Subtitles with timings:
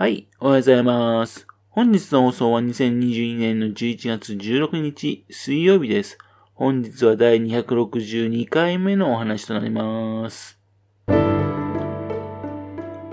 [0.00, 1.48] はい、おはようございます。
[1.70, 6.18] 本日の放送は2022年の11月16日水曜日です。
[6.54, 10.57] 本日は第262回目のお話となります。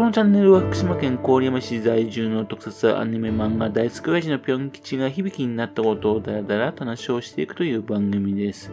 [0.00, 8.72] このチャンネルは福島県郡山市在住の特撮アニメ漫画大好き親父のぴょん吉が響きになったことをだらだらと話をしていくという番組です。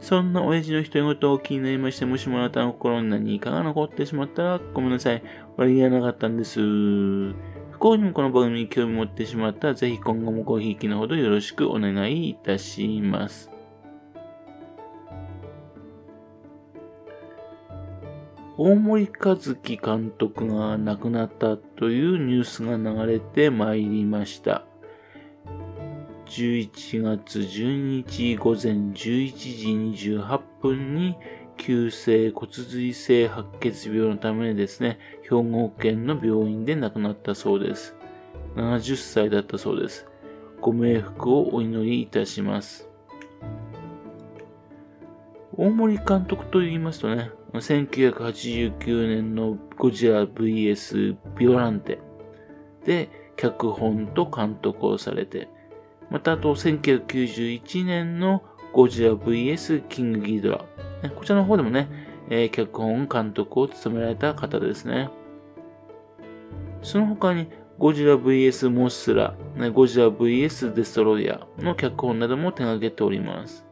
[0.00, 5.22] そんな親父の独り言を気になりまして、もしもあなたの心に何かが残ってしまったらごめんなさい。
[5.58, 6.58] 悪気がなかったんです。
[6.58, 7.34] 不
[7.78, 13.51] 幸にもこの番組に興味持ってしまったら、ぜひ今後もごひいきのほどよろしくお願いいたします。
[18.64, 24.64] 大森和樹監督が亡くなったというニュースが流れてまいりました。
[26.26, 31.16] 11月12日午前11時28分に
[31.56, 37.96] 急性骨髄性白血病のためにですね、兵庫県の病院で亡くなったそうです。
[38.54, 40.06] 70歳だったそうです。
[40.60, 42.91] ご冥福をお祈りいたします。
[45.62, 52.00] 大森監督と言いますとね、1989年のゴジラ VS ビオランテ
[52.84, 55.48] で脚本と監督をされて、
[56.10, 60.64] またあと1991年のゴジラ VS キングギドラ。
[61.14, 61.88] こちらの方でもね、
[62.28, 65.10] えー、脚本監督を務められた方ですね。
[66.82, 67.46] その他に
[67.78, 69.36] ゴジラ VS モスラ、
[69.72, 73.64] ゴジラ VS デストロイヤーの脚本なども手掛けております。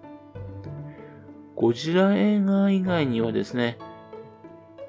[1.60, 3.76] ゴジラ映画以外にはですね、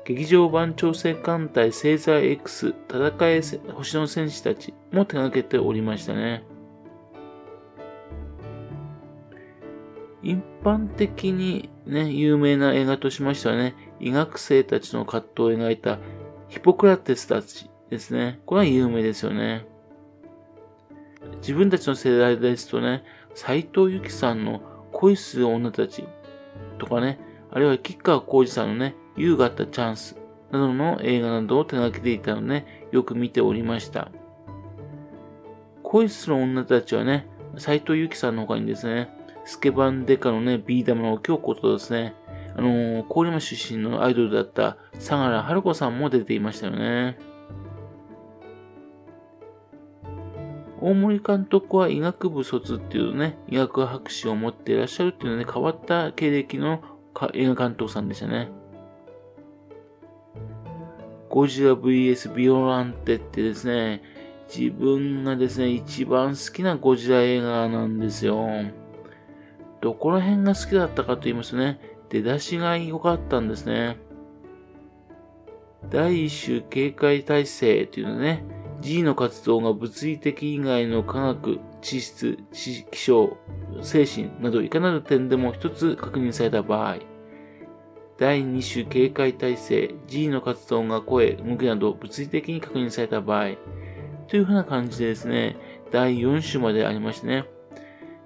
[0.05, 3.41] 劇場版調整艦隊星座 X 戦え
[3.73, 6.45] 星の戦士たちも手掛けておりましたね。
[10.23, 15.99] 一般的にね、有名な映画としましてはね、医学生たちの葛藤を描いた
[16.47, 18.39] ヒポクラテスたちですね。
[18.45, 19.65] これは有名ですよね。
[21.41, 24.61] 自分たちの世代ですとね、斎藤由貴さんの
[24.93, 26.05] 恋する女たち
[26.81, 27.19] とかね、
[27.51, 30.17] あるいは吉川浩司さんのね、優があったチャンス
[30.51, 34.09] などの映画などを手掛けていたので、ね、よく見ておりました。
[35.83, 37.27] 恋する女たちはね、
[37.57, 39.09] 斎藤由貴さんの他にですね、
[39.45, 42.15] スケバンデカのね、ビー玉の京子とですね、
[42.57, 47.17] あのー、郡山出身のアイドルだった相良春子さんも出ていましたよね。
[50.81, 56.81] 大森監督は医学部卒っていうね、医学博士を持っていらっしゃるっていうね、変わった経歴の
[57.33, 58.49] 映画監督さんでしたね。
[61.29, 64.01] ゴジラ VS ビオランテってですね、
[64.53, 68.49] 自分がですね、一番好きなゴジラ映画なんですよ。
[69.81, 73.97] どこら辺が好きだったかと言いますとね、出だしが良かったんですね。
[75.89, 78.43] 第一種警戒体制というのね、
[78.81, 83.37] G の活動が物理的以外の科学、地質、地気象、
[83.81, 86.97] 精神などいかなる点でも一つ確認された場合、
[88.17, 93.51] 第二種警戒体制、G の活動が声、動きなど物理的に確認された場合、
[94.27, 95.57] というふうな感じでですね、
[95.91, 97.45] 第4種までありましてね、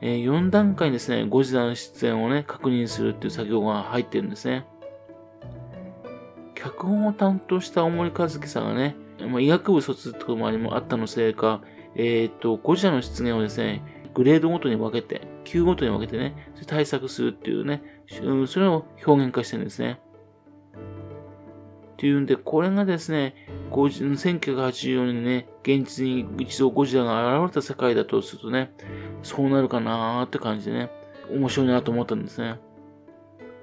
[0.02, 4.66] えー、4段階ですね、ゴジラの出演をね、確認するっていう作業が入ってるんですね。
[6.54, 11.62] 脚本を担当した大森和樹さんがね、まあ、医学部卒ってこともありもあったのせいか、
[11.96, 13.82] えっ、ー、と、ゴジラの出現をですね、
[14.14, 17.82] グレードごとに分けて、級ごとに分けてね、対策するっていうね、
[18.22, 20.00] うんそれを表現化してるんですね。
[21.94, 23.36] っていうんで、これがですね、
[23.72, 28.74] 1984年にね、現実に一度ゴジラが現れた世界だとするとね、
[29.24, 30.92] そうなるかなーって感じでね、
[31.32, 32.60] 面白いなと思ったんですね。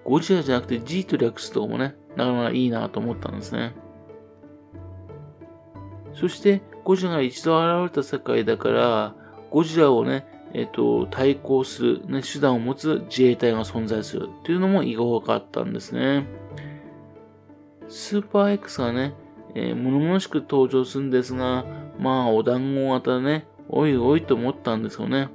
[0.04, 3.74] ゴジラじゃなくて G と略すとかもね、なかなかいいなと思ったんですね。
[6.14, 9.14] そして、ゴジラが一度現れた世界だから、
[9.50, 16.26] ゴジラをね、えっ、と、対抗する、ね、手段を持つ自衛隊が存在するっていうのも意外かったんですね。
[17.88, 19.14] スーパー X がね、
[19.54, 21.64] えー、物々しく登場するんですが、
[21.98, 25.28] まあ、お団子型ね、おいおいと思ったんですよね。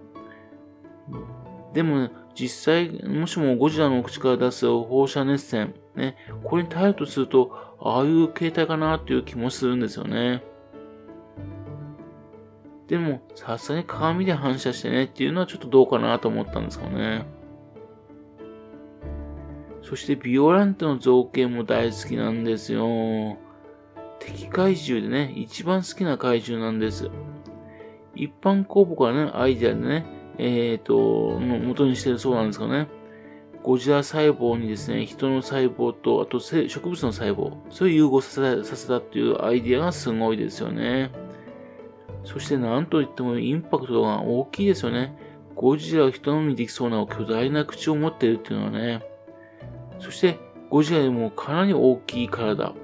[1.74, 10.44] でも、実際、もしもゴジラの口から出す放射熱線、ね、これに耐えるとすると、ああいう形態かなっていう気もするんですよね。
[12.88, 17.26] でも、さすがに鏡で反射してねっていうのはちょっとどうかなと思ったんですよね。
[19.82, 23.38] そしてビオランテの造形も大好きなんですよ。
[24.20, 27.10] 敵怪獣でね、一番好きな怪獣なんです。
[28.16, 30.06] 一般公募からね、アイデアでね、
[30.38, 32.88] えっ、ー、と、の元にしてるそうなんですがね、
[33.64, 41.12] ゴジラ細胞にですね、人の細胞と、あと植物の細胞、それを融合させさせたっていうアイデアがすごいですよね。
[42.28, 45.18] そして何といってもインパクトが大きいですよね。
[45.56, 49.02] ゴジラを人飲みできそうな巨大な口を持っているっていうのはね。
[50.00, 50.38] そして、
[50.70, 52.76] ゴジラよりもかなり大きい体。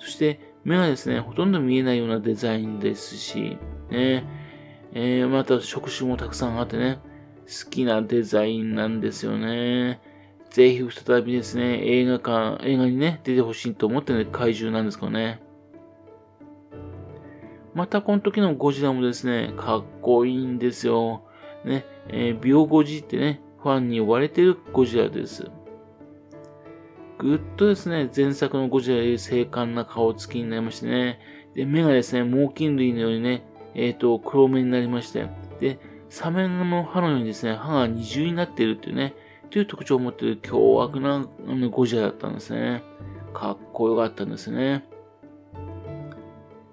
[0.00, 3.56] そして、目がですね、ほとんど見えないようなデザインですし、
[3.88, 4.24] ね。
[4.92, 6.98] えー、また触手もたくさんあってね、
[7.46, 10.00] 好きなデザインなんですよね。
[10.50, 15.40] ぜひ再びですね、映画館、映画にね、出てほしいと思ってね、怪獣なんですけどね。
[17.76, 21.24] またこの時のゴジラもですね、かっこいいんですよ。
[21.62, 25.50] ね、えー、ビオゴジってね、ファンに呼ばれてるゴジラです。
[27.18, 31.20] ぐっとですね、前作のゴジラより精悍な顔つきになりましてね、
[31.54, 35.28] で、目がですね、猛禽類のようにね、えっ、ー、と、黒目になりまして、
[35.60, 35.78] で、
[36.08, 39.14] サメの歯のようにですね、歯が二重になっているっていうね、
[39.50, 41.26] という特徴を持っている凶悪な
[41.70, 42.82] ゴジラだったんですね。
[43.34, 44.86] かっこよかったんですね。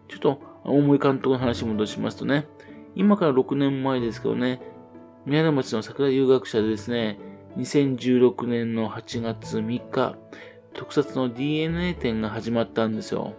[0.08, 2.48] ちょっと、大森監督の話戻しますとね、
[2.96, 4.62] 今から6年前ですけどね、
[5.26, 7.20] 宮根町の桜遊学者でですね、
[7.58, 10.16] 2016年の8月3日、
[10.74, 13.34] 特撮の DNA 展が始まったんですよ。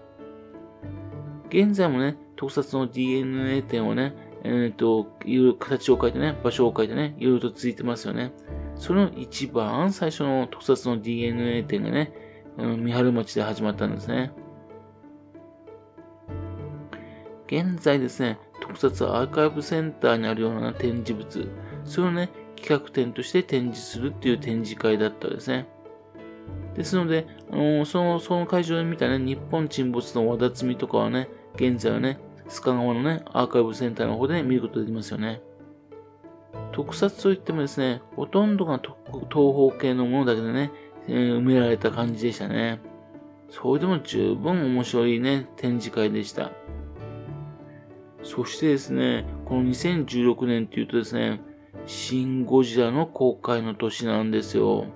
[1.49, 8.33] 現在もね、特撮の DNA 展をね、えっ、ー、と、いろいろ形を変えてね、場所を変えてね、いろいろと続いてますよね。
[8.77, 12.13] その一番最初の特撮の DNA 展がね、
[12.57, 14.33] 三春町で始まったんですね。
[17.47, 21.49] 現在ですね、特撮アーカイブセンターにあるような展示物、
[21.85, 25.67] それをね、企画展として展示するっていう展示会だったんですね。
[26.75, 32.19] ですので、あのその、その会場で見たね、日本沈没の和田摘みとかはね、現在はね、
[32.49, 35.43] 須賀川のね、アーカイブセンターの方で、ね、見ることができますよね。
[36.73, 38.95] 特撮といってもですね、ほとんどが東
[39.31, 40.73] 方系のものだけでね、
[41.07, 42.81] えー、埋められた感じでしたね。
[43.51, 46.51] それでも十分面白いね、展示会でした。
[48.25, 51.41] そしてですね、この2016年っていうとですね、
[51.87, 54.87] シン・ゴジラの公開の年なんですよ。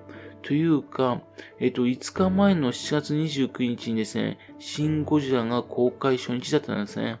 [0.41, 1.21] というか、
[1.59, 7.19] えっと、5日前の7月29日にですね、シン・ゴジラが公開初日だったんですね。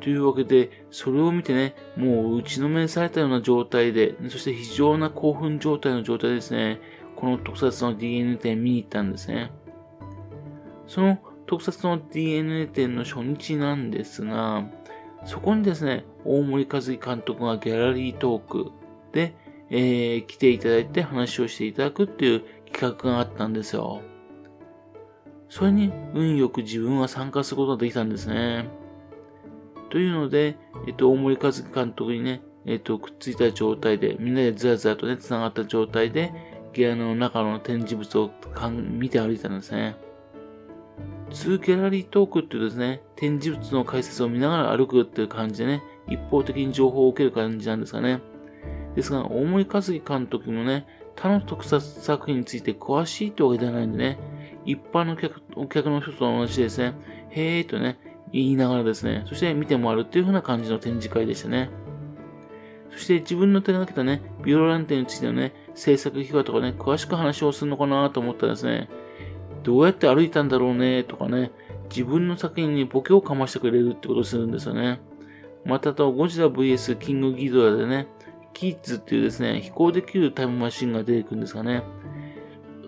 [0.00, 6.80] というわけで、それを見てね、もう打ちのめされたような状態で、そして非常な興奮状態の状態ですね、
[7.16, 9.50] この特撮の DNA 展見に行ったんですね。
[10.86, 14.66] その特撮の DNA 展の初日なんですが、
[15.24, 18.72] そこにですね、大森和樹監督がギャラリートーク
[19.12, 19.34] で、
[19.70, 24.02] えー、来ていただいて話をしていただくっていう企画があったんですよ。
[25.48, 28.68] それに運よく自分は参加することができたんですね。
[29.90, 30.56] というので、
[30.86, 36.32] えっと、大森和樹監督にね、えっと、くっついた状態で、みんなでずらずらとね、繋がった状態で、
[36.72, 38.30] ギャラの中の展示物を
[38.70, 39.96] 見て歩いたんですね。
[41.30, 48.20] 2ギャラリートークっていうですね、展示物の解説を見ながら歩くっていう感じでね、一方的に情報を受ける感じなんですかね。
[48.94, 50.86] ですが、大森和樹監督もね、
[51.16, 54.18] 他の特撮作品について詳しいってわけではないんでね、
[54.64, 56.94] 一般の客お客の人と同じですね、
[57.30, 57.98] へーとね、
[58.32, 61.70] 言いながらですね、そして見て回るっていう風な感じの展示会でしたね。
[62.90, 68.88] そして自分の手がけたね、ビオランテについてのね、制作秘話とかね、詳しく話をするのかなと思ったらですね、
[69.64, 71.50] どうやって歩いたんだろうねとかね、
[71.90, 75.00] 自分の作品にボケをかましてくれるってことをするんですよね。
[75.64, 78.06] またと、ゴジラ VS キングギドラでね、
[78.52, 81.82] キッズっていうですね、飛行できるタイムマシンが出てくるんですかね。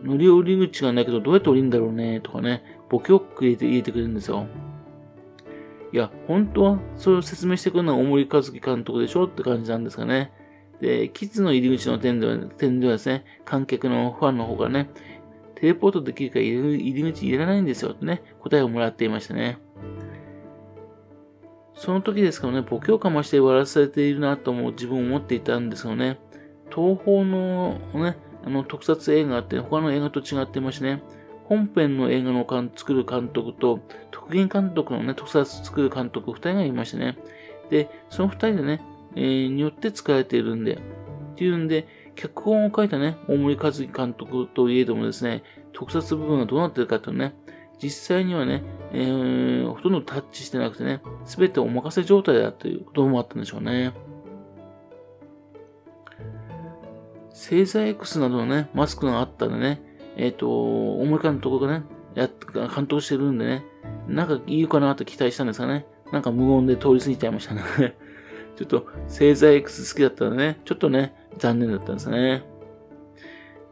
[0.02, 4.46] 乗り降り口がないけどどうやって降りるんだろうねとかね、ボケを入れて入れてくれるんですよ。
[5.92, 10.32] いや、本当はそれを説明してくるのは大森和樹監督でしょって感じなんですかね。
[10.80, 14.90] で、キッズの入り口の点では点ではですね、観客のファンの方がね、
[15.56, 19.58] テレポートできるか入り口いらないんですよってね、答えをもらっていましたね。
[21.74, 26.18] その時ですけどね、ボケをかまして笑わされているなとも自分思っていたんですよね、
[26.74, 31.02] 東方のね、あの特撮映画って他の映画と違ってましてね、
[31.44, 37.16] 本編の映画の作る監督と、特技監督のね、特撮作る監督二人がいましてね。
[37.70, 38.82] で、その二人でね、
[39.14, 40.78] えー、によって使われているんで、っ
[41.36, 41.86] ていうんで、
[42.16, 47.34] 脚本を書いたね、大森和樹監督といえどもですね、特撮部分がどうなってるかというね、
[47.80, 53.92] 実際にはね、えー、ほとんどタッチしてなくてね、すべてお任せ状態だということもあったんでしょうね。
[57.30, 59.82] 星座 X などのね、マスクがあったんでね、
[60.16, 62.30] えっ、ー、と、大森監督がね、や、
[62.74, 63.64] 監督してるんでね、
[64.08, 67.62] なんか言うかなと期待したんですがね、なんか無言で通り過ぎちゃいましたね。
[68.56, 72.42] ちょっと、星座 X 好きだったらね、ちょっとね、残念だったんですね。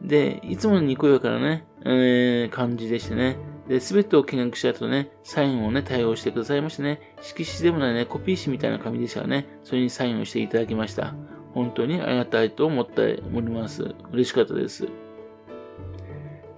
[0.03, 3.39] で、いつものにこやからね、えー、感じでしてね、
[3.69, 11.15] で、すべてを見学した後ね、サインをね、対応してくださいましてね、色紙でもないね、コピー紙みたいな紙でしたらね、それにサインをしていただきました。
[11.55, 13.95] 本当にありがたいと思っております。
[14.13, 14.89] 嬉しかったです。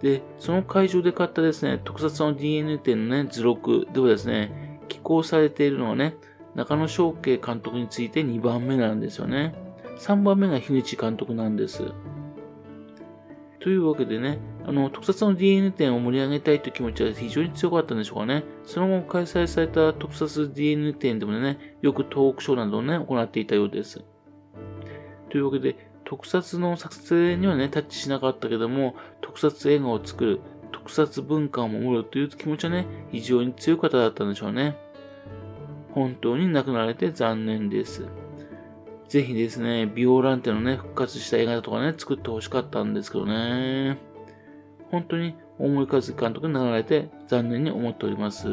[0.03, 6.17] で、その会場で買ったですね、特撮の DNA 店のね、図録ではですね、寄稿されているのはね、
[6.57, 9.55] 中野翔慶監督について2番目なんですよね。
[9.99, 11.93] 3番目が樋口監督なんです。
[13.61, 18.45] というわけでね、あの、特撮の DNA 展を盛り上げたいという気持ちは非常に強かったんでしょうかね。
[18.65, 24.03] その後開催された特撮 DNA 展でもね、よくトークショーなどをね、行っていたようです。
[25.29, 30.41] というわけで、特撮の作成にはね、タッチしなかったけども、特撮映画を作る、
[30.73, 34.86] 特撮文化を守るという気持ちはね、非常に強い方だったんでしょうね。
[35.97, 38.05] 本当に亡くなられて残念です。
[39.09, 43.97] ぜひですね、ビオランテのね、復活した映画とかね、作ってほしかったんですけどね。
[44.91, 48.47] 本当に大森和樹監督になられて残念に思っております。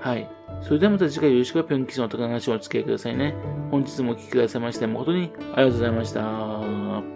[0.00, 0.28] はい。
[0.62, 3.36] それではまた次回よろしくぴょん吉の高話をお付き合いくださいね。
[3.70, 7.15] 本日もお聴きくださいまして誠にありがとうございました。